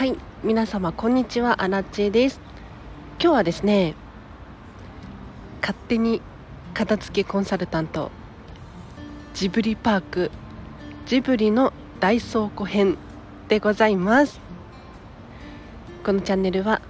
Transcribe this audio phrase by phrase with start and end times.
[0.00, 2.40] はい皆様こんにちはアラチェです。
[3.20, 3.94] 今日はですね
[5.60, 6.22] 勝手に
[6.72, 8.10] 片付けコンサルタント
[9.34, 10.30] ジブリパーク
[11.04, 12.96] ジブリの大倉庫編
[13.48, 14.40] でございます。
[16.02, 16.80] このチャンネルは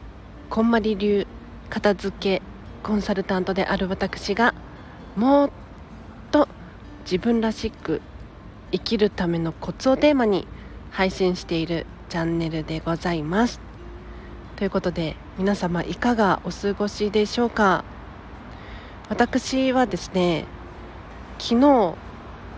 [0.49, 1.27] こんまり流
[1.69, 2.43] 片付け
[2.85, 4.55] コンサルタントである私が
[5.17, 5.51] もっ
[6.31, 6.47] と
[7.03, 8.03] 自分らしく
[8.71, 10.47] 生きるためのコツをテーマに
[10.93, 13.61] 配信しているチャンネルでございます。
[14.57, 17.85] ということで皆様いかがお過ごしでしょうか？
[19.09, 20.45] 私はですね
[21.39, 21.95] 昨日今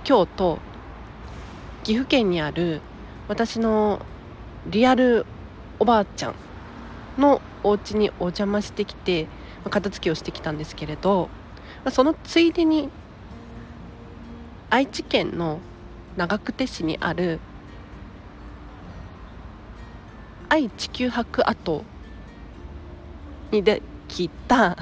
[0.05, 0.59] 日と
[1.85, 2.81] 岐阜県にある
[3.29, 4.01] 私の
[4.69, 5.27] リアル
[5.79, 6.35] おばあちゃん
[7.19, 9.29] のお家にお邪魔してきて
[9.69, 11.29] 片付けをしてきたんですけれど
[11.91, 12.89] そのついでに
[14.71, 15.61] 愛知県の
[16.17, 17.39] 長久手市にある
[20.53, 21.83] 愛・地球博跡
[23.53, 24.77] にできた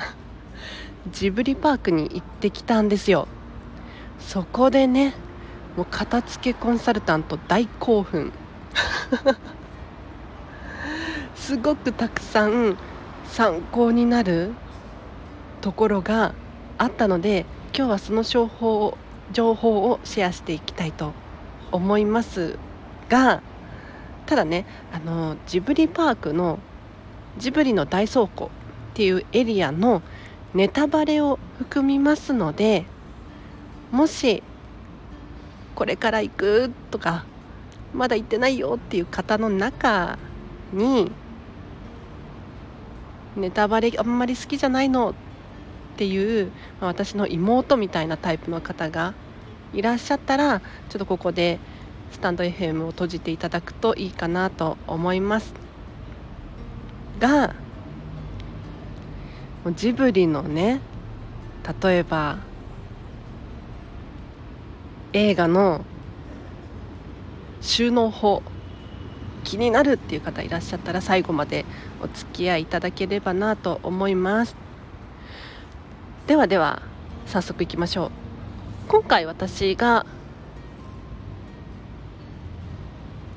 [1.12, 3.28] ジブリパークに行ってきたんですよ。
[4.18, 5.14] そこでね
[5.76, 8.32] もう片付けコンサルタント大興奮。
[11.36, 12.76] すごくたくさん
[13.26, 14.50] 参考になる
[15.60, 16.34] ところが
[16.78, 18.98] あったので今日はその情報を
[19.30, 21.12] 情報をシェアしていきたいと
[21.70, 22.58] 思います
[23.08, 23.40] が
[24.30, 26.60] ただねあのジブリパークの
[27.38, 28.48] ジブリの大倉庫っ
[28.94, 30.02] ていうエリアの
[30.54, 32.84] ネタバレを含みますので
[33.90, 34.44] もし
[35.74, 37.24] これから行くとか
[37.92, 40.16] まだ行ってないよっていう方の中
[40.72, 41.10] に
[43.34, 45.14] ネタバレあんまり好きじゃないのっ
[45.96, 49.12] ていう、まあ、私の妹みたいなタイプの方が
[49.72, 51.58] いらっしゃったらちょっとここで
[52.10, 55.54] スタンド FM を閉じていただくといいかなと思います。
[57.18, 57.54] が
[59.76, 60.80] ジブリのね
[61.82, 62.38] 例えば
[65.12, 65.84] 映画の
[67.60, 68.42] 収納法
[69.44, 71.64] 気になるっていう方いらっしゃったら最後まで
[72.02, 74.56] お付き合いいただければなと思います。
[76.26, 76.82] ではでは
[77.26, 78.10] 早速いきましょう。
[78.88, 80.06] 今回私が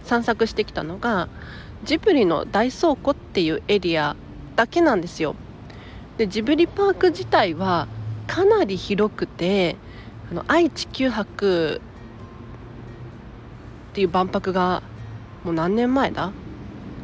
[0.03, 1.29] 散策してきたのが
[1.83, 4.15] ジブリの大倉庫っていうエリア
[4.55, 5.35] だけなんですよ。
[6.17, 7.87] でジブリパーク自体は
[8.27, 9.75] かなり広くて
[10.31, 11.81] あの愛・地球博
[13.91, 14.83] っていう万博が
[15.43, 16.31] もう何年前だ？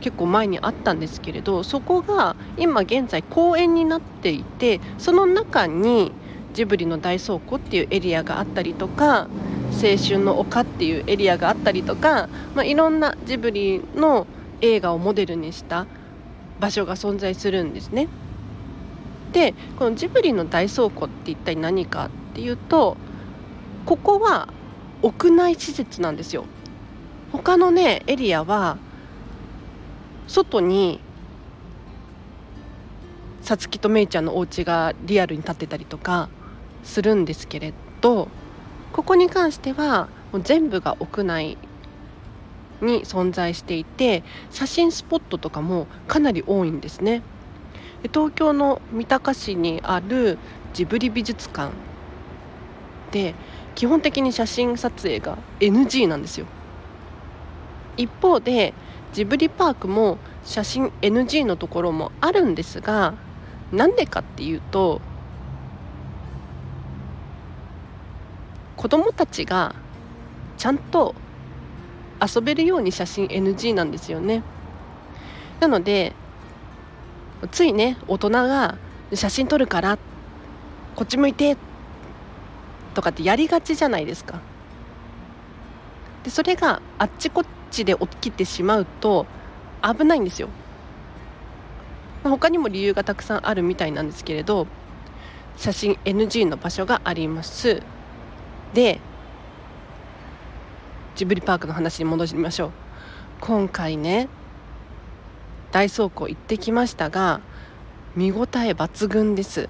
[0.01, 6.13] 結構前にあったんですけれどそこが今現在公園になっていてその中に
[6.53, 9.27] ジブリの大倉庫っていうエリアがあったりとか
[9.71, 14.27] 青春の丘っていうエリアがあったりとか、まあ、いろんなジブリの
[14.61, 15.85] 映画をモデルにした
[16.59, 18.07] 場所が存在するんですね。
[19.31, 22.97] でこのジブリの大倉庫って一体何かっていうと
[23.85, 24.49] ここは
[25.01, 26.45] 屋内施設なんですよ。
[27.31, 28.77] 他のねエリアは
[30.27, 30.99] 外に
[33.41, 36.29] さつきとめいちゃんのお家がリアルに建ってたりとか
[36.83, 38.27] するんですけれど
[38.93, 41.57] ここに関してはもう全部が屋内
[42.81, 47.21] に存在していて写真スポットとかもかなり多いんですね。
[48.13, 50.37] 東京の三鷹市にある
[50.73, 51.73] ジブリ美術館
[53.11, 53.35] で
[53.75, 56.45] 基本的に写真撮影が NG なんですよ。
[57.97, 58.73] 一方で
[59.11, 63.15] ジブリパークも写真 NG のところもあるんですが
[63.73, 65.01] なんでかっていうと
[68.79, 69.75] 子供たちが
[70.57, 71.13] ちゃんと
[72.25, 74.41] 遊べるように写真 NG なんですよね。
[75.59, 76.13] なので
[77.51, 78.77] ついね大人が
[79.13, 79.99] 写真撮るから
[80.95, 81.57] こっち向いて
[82.93, 84.39] とかってやりがちじゃないですか。
[86.23, 89.25] でそれがあっちこっちで起きてしまうと
[89.83, 90.47] 危ないんですよ。
[92.23, 94.67] 他にも理由がたくさんあるみたいなんですけれど
[95.57, 97.83] 写真 NG の場所があります。
[98.73, 98.99] で
[101.15, 102.71] ジブリパークの話に戻しましょう。
[103.41, 104.27] 今回ね
[105.71, 107.41] 大倉庫行ってきましたが
[108.15, 109.69] 見応え抜群です。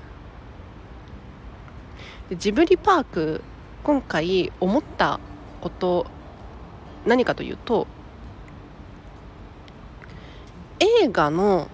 [2.30, 3.44] でジブリパーク
[3.84, 5.19] 今回思った
[5.62, 6.06] こと
[7.06, 7.88] 何かというと
[10.80, 11.69] 映画の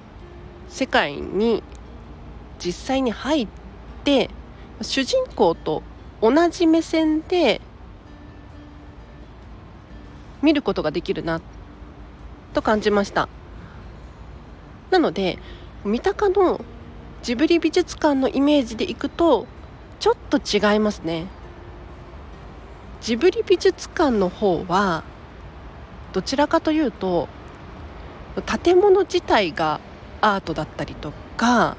[0.69, 1.63] 世界に
[2.59, 3.47] 実際に入っ
[4.03, 4.29] て
[4.81, 5.83] 主人公と
[6.25, 7.61] 同じ目線で
[10.41, 11.39] 見ることができるな
[12.55, 13.29] と感じました。
[14.89, 15.37] なので
[15.83, 16.65] 三鷹の
[17.21, 19.45] ジブリ美術館のイメージでいくと
[19.99, 21.27] ちょっと違いますね。
[23.01, 25.03] ジブリ美術館の方は
[26.11, 27.27] どちらかというと
[28.63, 29.79] 建物自体が
[30.21, 31.77] アートだったりとか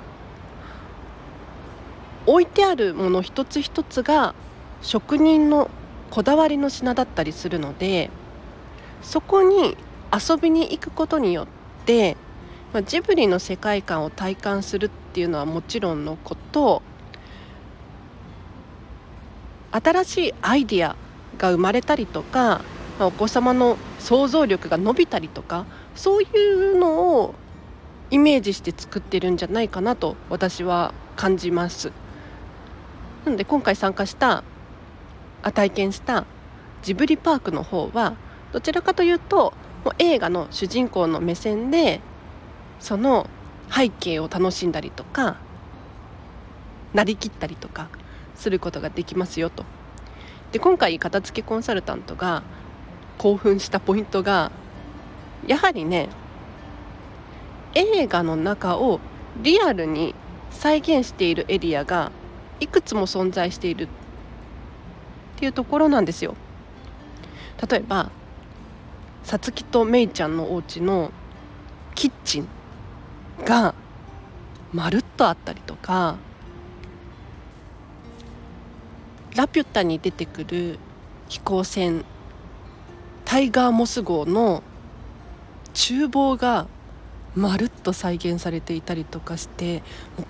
[2.26, 4.34] 置いてあるもの一つ一つが
[4.82, 5.70] 職人の
[6.10, 8.10] こだわりの品だったりするので
[9.02, 9.76] そこに
[10.12, 11.46] 遊びに行くことによっ
[11.84, 12.16] て、
[12.72, 16.82] まあ、ジブリの世界観を体感するっていうのはもちろんのこと
[19.72, 20.96] 新しいアイディア
[21.38, 22.62] が生まれたりとか、
[22.98, 26.28] まあ、お子様の想像力が伸びたりとかそうい
[26.72, 27.34] うのを
[28.10, 31.92] イメージして作ってるんじゃないかなと私は感じます。
[33.26, 34.44] なので今回参加した
[35.42, 36.24] あ体験した
[36.82, 38.14] ジブリパークの方は
[38.52, 39.52] どちらかというと
[39.84, 42.00] もう映画の主人公の目線で
[42.78, 43.28] その
[43.68, 45.38] 背景を楽しんだりとか
[46.94, 47.88] なりきったりとか
[48.36, 49.64] することができますよと。
[50.52, 52.44] で今回片付けコンサルタントが
[53.18, 54.52] 興奮したポイントが
[55.48, 56.08] やはりね
[57.74, 59.00] 映画の中を
[59.42, 60.14] リアルに
[60.50, 62.12] 再現しているエリアが
[62.60, 63.88] いくつも存在しているっ
[65.36, 66.34] ていうところなんですよ。
[67.68, 68.10] 例えば
[69.22, 71.10] さつきとめいちゃんのお家の
[71.94, 72.48] キッチン
[73.44, 73.74] が
[74.72, 76.16] まるっとあったりとか
[79.34, 80.78] ラピュタに出てくる
[81.28, 82.04] 飛行船
[83.24, 84.62] タイガーモス号の
[85.74, 86.68] 厨房が
[87.34, 89.82] まるっと再現されていたりとかして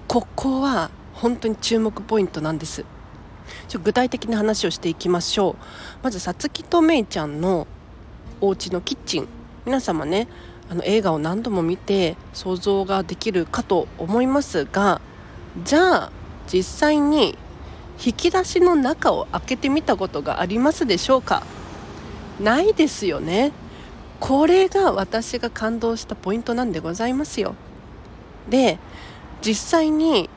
[0.09, 2.85] ここは本当に注目ポイントなんです。
[3.69, 5.57] ちょ具体的な話をしていきましょう。
[6.03, 7.67] まずさつきとめいちゃんの
[8.41, 9.29] お家のキッチン。
[9.65, 10.29] 皆様ね
[10.69, 15.01] あの映画を何度も見て想像ができるかと思いますが
[15.65, 16.13] じゃあ
[16.53, 17.39] 実際に
[18.05, 21.43] 引き出しの中を開けてみたことがありますでしょうか？
[22.41, 23.53] ないですよね。
[24.21, 27.55] これが私が感動したポイントなんでございますよ。
[28.49, 28.79] で
[29.41, 30.29] 実際に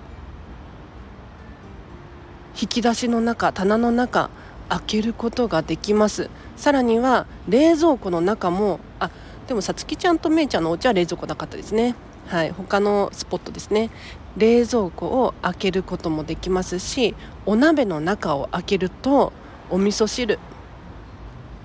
[2.60, 4.30] 引き出しの中棚の中
[4.68, 6.30] 開けることができます。
[6.58, 9.10] さらには冷蔵庫の中もあ
[9.48, 11.96] でもさつきちゃんとめいちゃんのお家は冷蔵庫なかったですね。
[12.28, 13.90] はい他のスポットですね。
[14.38, 17.16] 冷蔵庫を開けることもできますし
[17.46, 19.34] お鍋の中を開けると
[19.70, 20.38] お味噌汁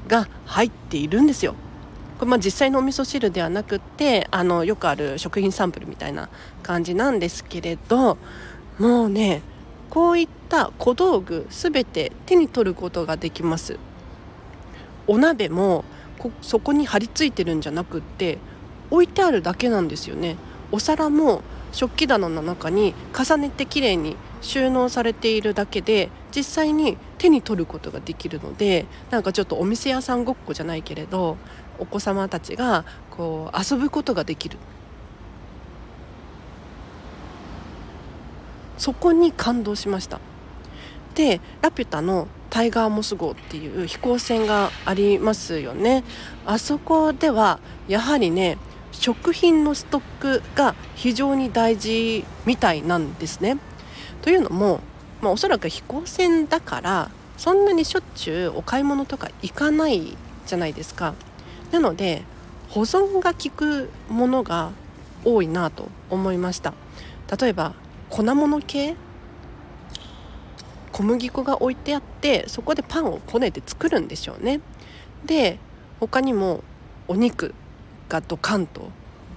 [0.09, 1.55] が入っているんですよ。
[2.19, 6.29] これまあ実際のお味噌汁ではなくってあのよくある食品サンプルみたいな
[6.63, 8.17] 感じなんですけれど
[8.79, 9.43] もうね
[9.95, 13.79] こういった小道具全て手に取ることができます。
[15.07, 15.85] お鍋も
[16.43, 18.39] そこに貼り付いてるんじゃなくって
[18.91, 20.35] 置いてあるだけなんですよね。
[20.73, 31.37] お皿も食器棚の中に重ねてきれいに収納されているだけで実際に手に取ることができるのでなんかちょっとお店屋さんごっこじゃないけれど
[31.79, 34.59] お子様たちがこう遊ぶことができる。
[38.79, 40.21] そこに感動しました。
[41.15, 46.05] でラピュタのタイガーモス号っていう飛行船がありますよね。
[46.47, 48.59] あそこではやはりね
[48.93, 53.59] 食品のストックが非常に大事みたいなんですね。
[54.23, 54.81] というのも、
[55.21, 61.15] まあ、おそらく飛行船だからそんなにしょっちゅうお買い物とか行かないじゃないですか。
[61.73, 62.23] なので
[62.71, 64.71] 保存が効くものが
[65.25, 66.73] 多いなと思いました。
[67.41, 67.75] 例えば
[68.15, 68.95] 粉物系？
[70.93, 74.61] 小麦粉が置いてあってそこでパンをこねて作るんでしょうね。
[75.27, 75.59] で
[75.99, 76.63] 他にも
[77.09, 77.55] お肉
[78.09, 78.91] がドカンと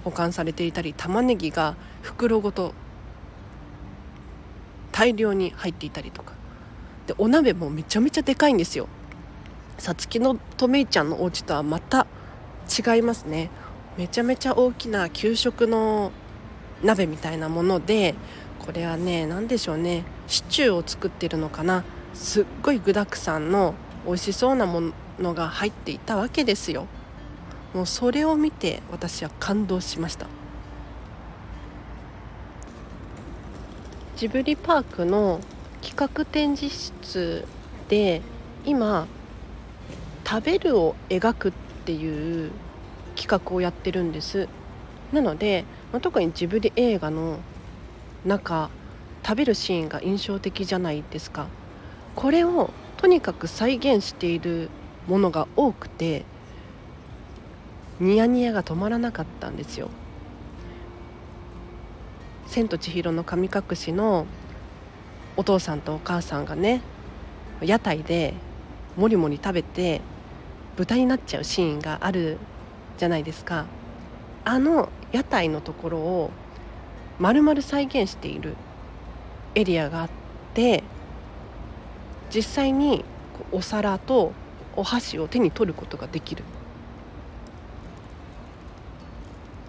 [0.04, 2.72] 保管されていたり玉ねぎが袋ごと
[4.92, 6.34] 大量に入っていたりとか。
[7.08, 8.86] でお鍋もめちゃめちゃでかいんですよ。
[9.78, 12.06] さつきのとめいちゃんのお家とはまた
[12.68, 13.50] 違いますね。
[13.96, 16.12] めちゃめちゃ大きな給食の
[16.84, 18.14] 鍋みたいなもので
[18.58, 20.04] これはね何でしょうね。
[20.26, 21.84] シチューを作ってるのかな。
[22.14, 23.74] すっごい具だくさんの
[24.06, 26.86] 美味しそうなものが入っていたわけですよ。
[27.74, 30.26] もうそれを見て私は感動しました。
[34.16, 35.40] ジブリパークの
[35.80, 37.46] 企画展示室
[37.88, 38.20] で
[38.64, 39.06] 今
[40.26, 41.52] 食べるを描くっ
[41.84, 42.50] ていう
[43.14, 44.48] 企画をやってるんです。
[45.12, 47.38] なので、まあ、特にジブリ映画の
[48.24, 48.70] 中
[49.24, 51.46] 食べるシーンが印象的じゃないですか。
[52.14, 54.70] これをとにかく再現している
[55.06, 56.24] ものが多くて
[58.00, 59.88] ニヤニヤが止まらなかったんですよ。
[62.46, 64.26] 千と千尋の神隠し」の
[65.36, 66.80] お父さんとお母さんがね
[67.60, 68.34] 屋台で
[68.96, 70.00] もりもり食べて
[70.76, 72.38] 豚になっちゃうシーンがある
[72.98, 73.66] じゃないですか。
[74.44, 76.30] あの屋台のところを
[77.18, 78.54] 丸々再現している
[79.54, 80.08] エリアがあっ
[80.54, 80.82] て
[82.32, 83.04] 実際に
[83.52, 84.32] お皿と
[84.76, 86.44] お箸を手に取ることができる。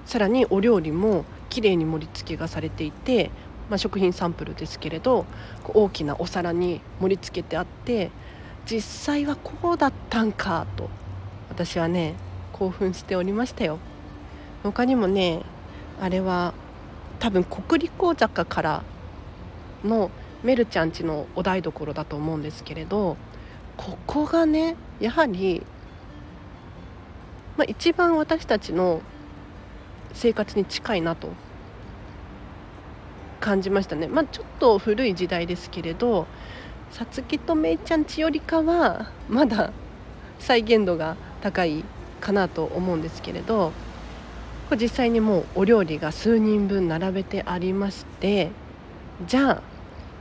[0.05, 3.29] さらにお料理もきれいに盛り付けがされていて、
[3.69, 5.25] まあ、食品サンプルですけれど
[5.67, 8.09] 大きなお皿に盛り付けてあって
[8.65, 10.89] 実際はこうだったんかと
[11.49, 12.15] 私はね
[12.53, 13.77] 興奮しておりましたよ。
[14.63, 15.43] 他にもね
[16.01, 16.53] あれは
[17.19, 18.83] 多分国立講坂から
[19.83, 20.09] の
[20.43, 23.17] メルちゃんちのお台所だと思うんですけれど
[23.77, 25.63] ここがねやはり、
[27.57, 29.01] まあ、一番私たちの
[30.13, 31.29] 生活に近いなと
[33.39, 36.27] 感じましたね、まあ、ちょっと古い時代ですけれど
[36.91, 39.71] さつきとめいちゃんちよりかはまだ
[40.39, 41.83] 再現度が高い
[42.19, 43.71] かなと思うんですけれど
[44.69, 48.51] これ実際にもうお料理が数人分並べてありまして
[49.25, 49.61] じゃあ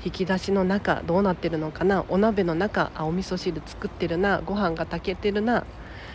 [0.05, 5.67] 引き出しの中どうなってるのかなお鍋の中あお味噌汁作ってるなご飯が炊けてるな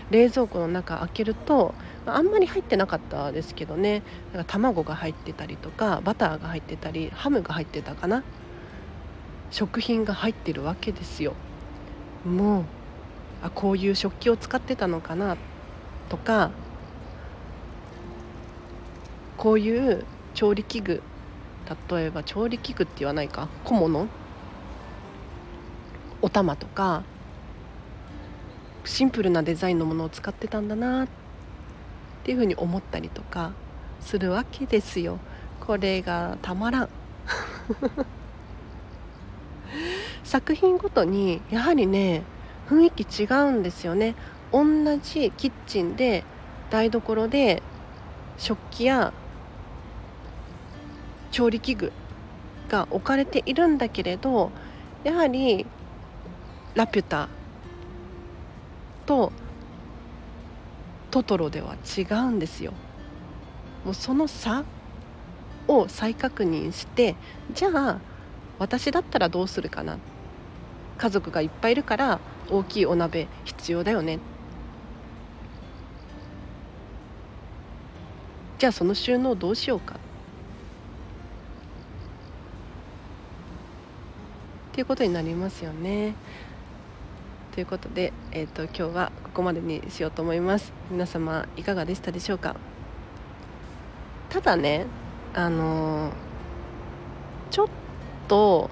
[0.09, 1.75] 冷蔵庫の中開けると
[2.05, 4.03] あんまり入ってなかったですけどね。
[4.33, 8.23] なんか卵が入ってたりとかバターが入ってたりハムが入ってたかな。
[9.51, 11.33] 食品が入ってるわけですよ。
[12.25, 12.63] もう
[13.43, 15.37] あこういう食器を使ってたのかな
[16.09, 16.51] とか
[19.43, 21.03] こういう調理器具
[21.91, 23.49] 例えば調理器具って言わないか？
[23.65, 24.07] 小物？
[26.21, 27.03] お玉とか？
[28.85, 31.07] シンプルなデザインのものを使ってたんだなっ
[32.23, 33.51] ていうふうに思ったりとか
[33.99, 35.19] するわけですよ。
[35.59, 36.89] これがたまらん。
[40.23, 42.23] 作品ごとにやはりね
[42.69, 44.15] 雰囲気違うんですよね。
[44.53, 44.63] 同
[44.99, 46.23] じキッチンで
[46.69, 47.61] 台所で
[48.37, 49.11] 食器や
[51.33, 51.91] 調理器具
[52.69, 54.51] が置かれているんだけれど
[55.03, 55.65] やはり
[56.75, 57.27] ラピュタ
[59.05, 59.33] と
[61.11, 62.73] トトロでは違うんですよ。
[63.83, 64.63] もうその差
[65.67, 67.15] を再確認して
[67.53, 67.99] じゃあ
[68.59, 69.97] 私だったらどうするかな。
[70.97, 74.19] 家族がいっぱいいるから大きいお鍋必要だよね。
[78.59, 79.99] じゃあその収納どうしようか。
[84.73, 86.15] っていうことになりますよね。
[87.53, 92.55] ということで、えーと、今日はここまでにしようと思います皆様いかがでしたでしょうか？
[94.29, 94.87] ただね
[95.35, 96.11] あのー、
[97.51, 97.67] ちょっ
[98.27, 98.71] と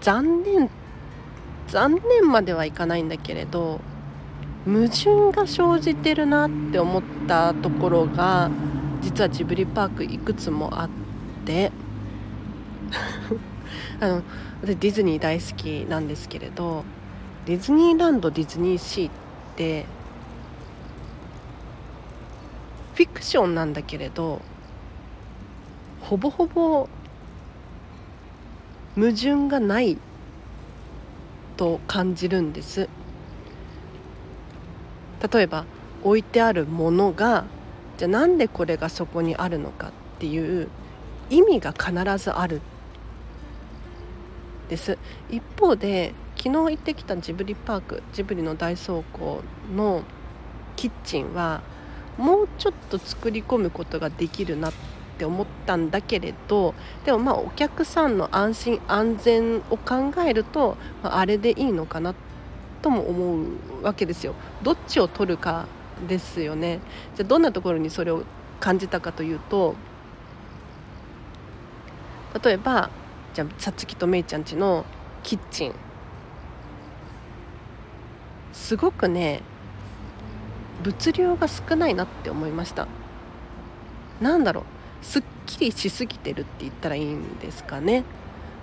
[0.00, 0.70] 残念
[1.68, 3.82] 残念まではいかないんだけれど
[4.64, 8.50] 矛盾が生じてるなって思ったところが
[9.02, 10.90] 実はジブリパークいくつもあっ
[11.44, 11.70] て
[14.00, 14.22] あの
[14.62, 16.84] 私ディズニー大好きなんですけれど
[17.46, 19.10] ディズニーランドディズニーシーっ
[19.56, 19.86] て
[22.94, 24.40] フィクションなんだけれど
[26.00, 26.88] ほぼほぼ
[28.94, 29.96] 矛盾がない
[31.56, 32.88] と感じるんです。
[35.32, 35.64] 例えば
[36.02, 37.44] 置いてあるものが
[37.96, 40.68] じゃあなんでこれがそこにあるのかっていう
[41.30, 42.60] 意味が必ずある
[44.72, 44.96] です
[45.30, 49.42] 一方で昨日行ってきたジブリパークジブリの大倉庫
[49.76, 50.02] の
[50.76, 51.60] キッチンは
[52.16, 54.72] もうちょっと作り込むことができるなっ
[55.18, 56.74] て思ったんだけれど
[57.04, 62.14] でもまあお客さんの安心安全を考えると、まあ、あれでいいのかな
[62.80, 63.42] とも思
[63.80, 64.34] うわけですよ。
[64.62, 65.66] どっちを取るか
[66.08, 66.80] ですよね。
[67.14, 68.24] じゃどんなところにそれを
[68.58, 69.76] 感じたかというと
[72.42, 72.90] 例えば
[73.34, 74.84] じゃあさつきとめいちゃんちの
[75.22, 75.74] キッチン。
[78.52, 79.40] すごくね
[80.82, 82.86] 物量が少ないなって思いました。
[84.20, 84.64] なんだろう。
[85.04, 88.04] すっきりしすぎてるって言ったらいいんですかね、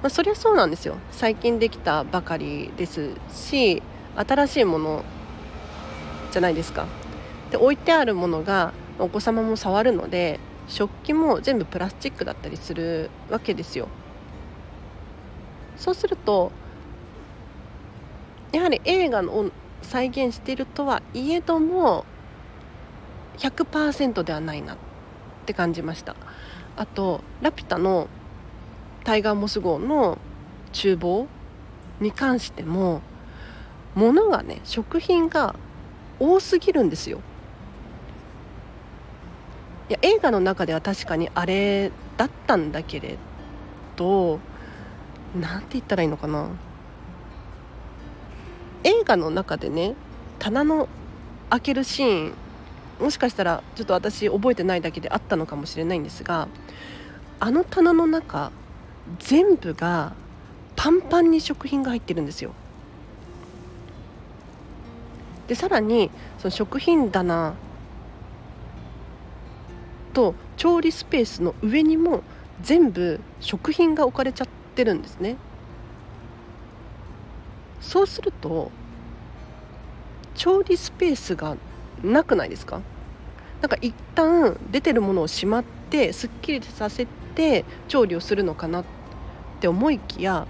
[0.02, 0.96] まあ、そりゃそうなんですよ。
[1.12, 3.84] 最近できたばかりですし
[4.16, 5.04] 新しいもの
[6.32, 6.86] じゃないですか。
[7.52, 13.90] で置いてあるものがお子様も触るので食器も全部プラスチックだったりするわけですよ。
[15.80, 16.52] そうすると
[18.52, 19.50] やはり映画を
[19.82, 22.06] 再現しているとはいえども
[23.38, 24.78] 100%ではないなっ
[25.46, 26.16] て感じました。
[26.76, 28.08] あとラピュタの
[29.06, 30.18] タイガーモス号の
[30.74, 31.28] 厨房
[32.02, 33.02] に関しても
[33.96, 35.56] 物がね食品が
[36.20, 37.22] 多すぎるんですよ。
[39.90, 43.18] いや映画の中では確かにあれだったんだけれ
[43.96, 44.40] ど
[45.36, 46.50] 何て言ったらいいのかな？
[48.84, 49.96] 映画の中でね
[50.40, 50.88] 棚の
[51.50, 52.34] 開けるシーン
[53.00, 56.48] もしかしたらちょっと私覚えてないだけであったのかもしれないんですが
[57.40, 58.52] あの棚の中
[59.20, 60.14] 全部が
[60.76, 62.54] パンパンに食品が入ってるんですよ。
[65.48, 67.56] でさらにその食品棚
[70.14, 72.22] と調理スペースの上にも
[72.62, 74.48] 全部食品が置かれちゃっ
[74.80, 75.36] てるんですね。
[77.82, 78.72] そうすると
[80.36, 81.58] 調理スペースが
[82.02, 82.80] なくないですか？
[83.62, 88.86] なんか一旦出てるものをしまってすっきりさせて調理をするのかなっ
[89.60, 90.48] て思いきや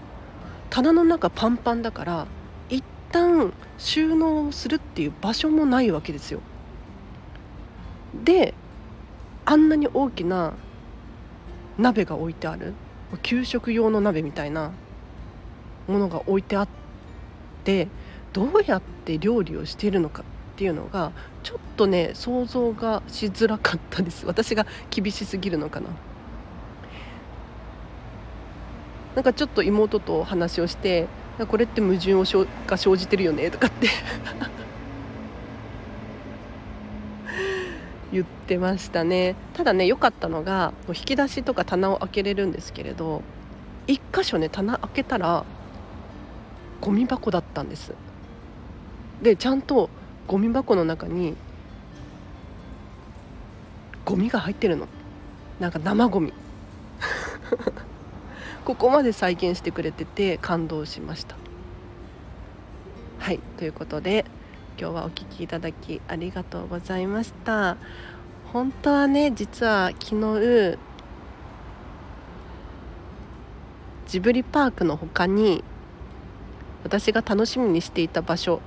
[0.70, 2.28] 棚の中パンパンだから
[2.70, 6.42] 一旦収納するっていう場所もないわけですよ。
[8.24, 8.54] で
[9.46, 10.54] あんなに大きな
[11.80, 12.76] 鍋が置いてある。
[13.18, 14.72] 給食用の鍋みたいな
[15.88, 16.68] ものが置いてあっ
[17.63, 17.88] て
[18.34, 20.25] どうやって料理をしているのかっ
[20.56, 21.12] ていうのが
[21.42, 24.25] ちょっとね想像がしづらかったです。
[24.25, 25.88] 私が厳しすぎるのかな。
[29.16, 31.08] なんかちょっと妹と話をして
[31.48, 32.24] これって矛盾を
[32.68, 33.88] が生じてるよねとかって。
[38.12, 39.36] 言ってましたね。
[39.54, 43.22] ただね良かったのが引き出しとか棚を開けれるんですけれど
[43.88, 45.46] 1箇所ね棚開けたら
[46.82, 47.94] ゴミ箱だったんです。
[49.22, 49.89] でちゃんと
[50.28, 51.36] ゴミ箱の中に
[54.06, 54.88] ゴミが入ってるの。
[55.60, 56.34] なんか生ゴミ。
[58.65, 61.36] ここまで再現してくれてて感動しました。
[63.19, 64.26] はいということで
[64.80, 67.76] 今日はお聴きいただきありがとうございました。
[68.54, 70.78] 本当はね実は昨日
[74.08, 75.65] ジブリパークの他に
[76.84, 78.62] 私が楽しみにしていた場所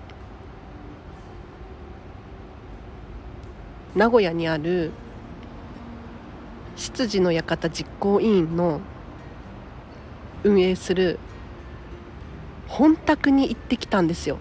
[3.96, 4.92] 名古屋にある
[6.76, 8.82] 執事の館実行委員の
[10.44, 11.18] 運営する
[12.68, 14.38] 本宅に行ってきたんですよ。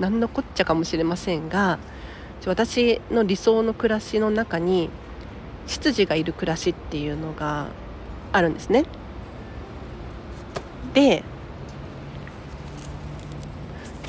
[0.00, 1.78] 何のこっちゃかもしれませんが
[2.46, 4.88] 私の理想の暮らしの中に
[5.66, 7.68] 執事がいる暮らしっていうのが
[8.32, 8.84] あるんですね。
[10.94, 11.22] で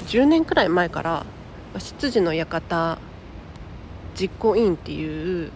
[0.07, 1.25] 10年くらい前から
[1.77, 2.97] 執事の館
[4.19, 5.51] 実行委員っていう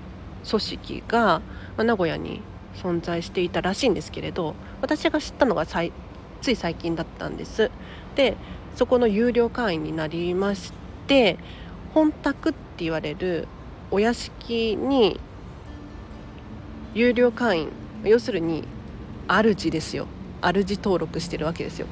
[0.47, 1.41] 組織が
[1.77, 2.41] 名古屋に
[2.75, 5.81] 存在していたらしいんですけれど私が知ったのがつ
[6.51, 7.71] い最近だったんです。
[8.15, 8.37] で
[8.75, 10.73] そこの有料会員になりまし
[11.07, 11.37] て
[11.93, 13.47] 本宅って言われる
[13.91, 15.19] お屋敷に
[16.93, 17.69] 有料会員
[18.03, 18.63] 要するに
[19.27, 20.07] 主ですよ。
[20.41, 21.87] 主登録してるわけですよ。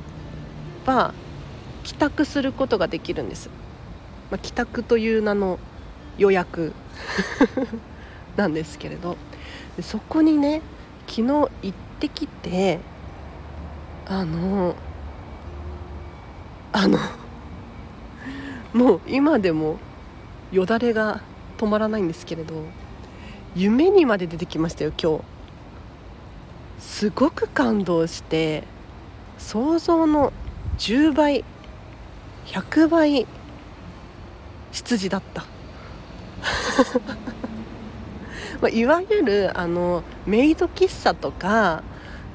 [0.85, 1.13] は
[1.83, 3.49] 帰宅することができるんです、
[4.29, 5.57] まあ、帰宅という名の
[6.17, 6.73] 予約
[8.37, 9.17] なんですけれど。
[9.81, 10.61] そこにね
[11.07, 12.79] 昨日行ってきて
[14.05, 14.75] あの
[16.73, 16.97] あの
[18.73, 19.77] もう今でも
[20.51, 21.21] よだれが
[21.57, 22.55] 止まらないんですけれど
[23.55, 25.23] 夢にまで出てきましたよ今日。
[26.79, 28.63] すごく感動して
[29.37, 30.33] 想像の
[30.79, 31.45] 10倍
[32.45, 33.25] 100倍
[34.71, 35.45] 羊だった。
[38.61, 41.83] まあ、いわゆるあのメイド喫茶とか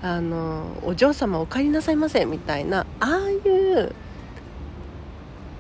[0.03, 3.95] あのお嬢様お帰りなさいませみたいなああいう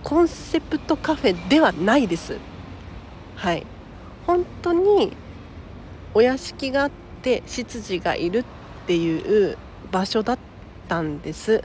[0.02, 2.38] コンセプトカフェではないです。
[3.36, 3.66] はい。
[4.26, 5.16] 本当に
[6.14, 6.90] お屋敷があっ
[7.22, 8.44] て執事がいるっ
[8.86, 9.56] ていう
[9.90, 10.38] 場所だっ
[10.88, 11.62] たんです。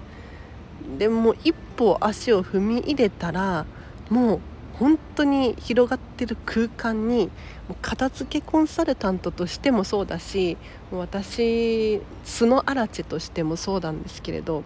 [0.97, 3.65] でも一歩足を踏み入れたら
[4.09, 4.39] もう
[4.73, 7.27] 本当に広がってる空間に
[7.67, 10.57] もう片付けコンサルタントとしてもそうだし
[10.91, 14.63] もう私素のアラチェとしてもそうなんですけれど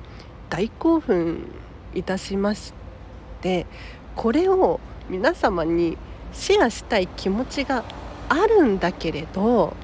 [0.49, 1.51] 大興奮
[1.93, 2.87] いたしまして
[3.41, 3.65] で
[4.15, 5.97] これを皆様に
[6.34, 7.84] シェアしたい気持ちが
[8.30, 9.76] あるんだけれど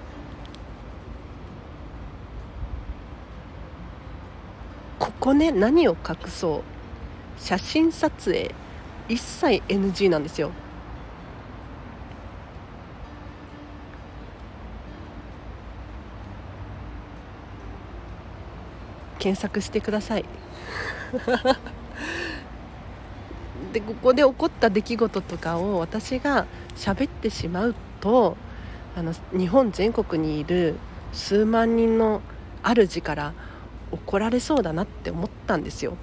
[5.00, 7.42] ここね何を隠そう。
[7.42, 8.54] 写真撮影。
[9.10, 10.52] 一切 NG なんですよ。
[19.20, 20.26] 検索してください。
[23.74, 26.46] でここで起こった出来事とかを私が
[26.78, 28.38] 喋ってしまうと
[28.96, 30.76] あの日本全国にいる
[31.12, 32.22] 数万人の
[32.64, 33.34] 主から
[33.92, 35.98] 怒られそうだなって思ったんですよ。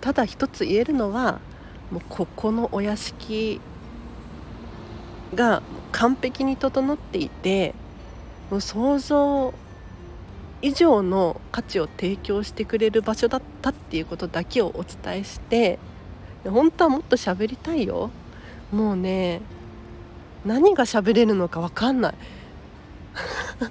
[0.00, 1.40] ただ一つ言えるのは
[1.90, 3.60] もうここのお屋敷
[5.34, 5.62] が
[5.92, 7.74] 完璧に整っていて
[8.50, 9.54] もう想像
[10.62, 15.78] 以上の価値を提供してくれる場所だったっていうことだけをお伝えして
[16.44, 18.10] 本当はもっと喋りたいよ。
[18.70, 19.40] もうね
[20.44, 22.14] 何が喋れるのか分かんない。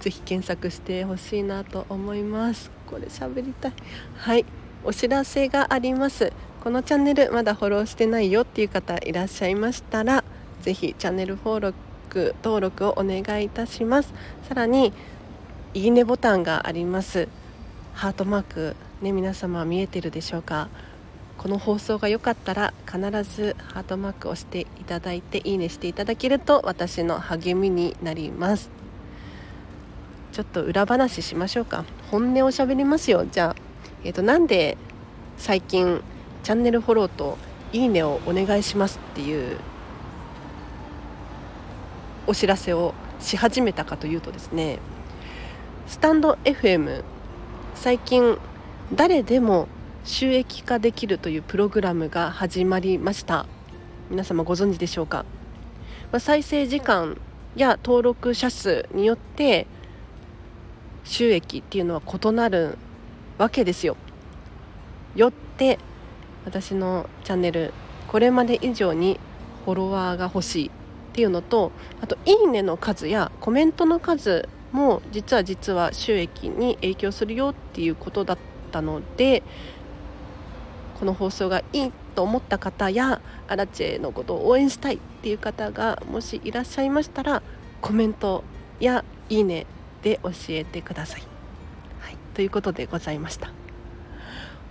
[0.00, 2.72] ぜひ検索してほしいなと思います。
[2.88, 3.72] これ喋りたい。
[4.16, 4.44] はい。
[4.82, 6.32] お知らせがあります。
[6.64, 10.24] このチャンネルまだフォローしてないよっていう方いらっしゃいましたら
[10.60, 14.12] ぜひチャンネル登録登録をお願いいたします。
[14.48, 14.92] さらに
[15.72, 17.28] いいねボタンがあります。
[17.94, 20.68] ハートマークね皆様見えてるでしょうか？
[21.38, 28.68] この放送が良かったら必ずハートマークを押していただいていいねしていただけると私の励みになります。
[30.32, 31.84] ちょっと裏話しましょうか？
[32.10, 33.24] 本音をしゃべりますよ。
[33.30, 33.56] じゃあ、
[34.02, 34.76] えーと、なんで
[35.38, 36.02] 最近
[36.42, 37.38] チャンネルフォローと
[37.72, 39.56] いいねをお願いしますっていう
[42.26, 44.80] お知らせをし始めたかというとですね
[45.90, 47.02] スタンド FM
[47.74, 48.38] 最近
[48.94, 49.66] 誰でも
[50.04, 53.46] 収益化できるというプログラムが始まりました。
[54.08, 55.24] 皆様ご存知でしょうか、
[56.12, 57.20] まあ、再生時間
[57.56, 59.66] や登録者数によって
[61.02, 62.78] 収益っていうのは異なる
[63.36, 63.96] わけですよ。
[65.16, 65.80] よって
[66.44, 67.74] 私のチャンネル
[68.06, 69.18] これまで以上に
[69.64, 70.70] フォロワーが欲しいっ
[71.14, 78.38] ていうのとあと「いいね」の数やコメントの数も実は実は収益に影響するよっていうことだっ
[78.70, 79.42] たので
[80.98, 87.42] この放送がいいと思った方やアラチェのことを応援したいっていう方がもしいらっしゃいましたら
[87.80, 88.44] コメント
[88.78, 89.66] やいいね
[90.02, 91.22] で教えてください。
[92.00, 93.52] はい、ということでございました。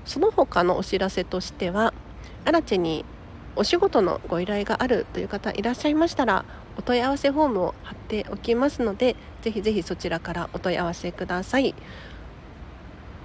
[0.05, 1.93] その他のお知らせとしては
[2.45, 3.05] アラチェに
[3.55, 6.45] お仕事のご依頼があるという方いらっしゃいましたら
[6.79, 11.75] お問い合わせフォームを貼っておきますのでぜひぜひそちらからお問い合わせください。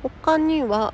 [0.03, 0.93] 他には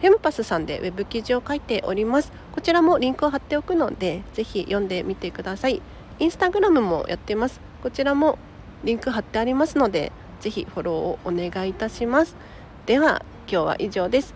[0.00, 2.30] フェムパスさんでウェブ記事を書いております。
[2.52, 5.82] こちらもリンクを貼っておくのでぜひ読んでみてください。
[6.20, 7.60] インスタグラムもやってます。
[7.82, 8.38] こちらも
[8.84, 12.36] リンク貼ってありますのでぜひフォローをお願いいたします。
[12.86, 14.32] では今日は以上です。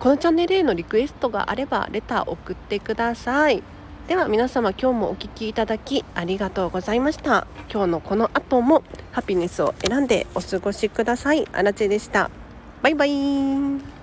[0.00, 3.62] このチャンネルへのリクエストがあればレター送ってください。
[4.08, 7.46] では皆様今日もお聴きいただきありがとうございました。
[7.70, 11.46] 今日のこの後もハピネスを選んでお過ごしください。
[11.52, 12.30] あらちでした。
[12.80, 13.97] バイバイ。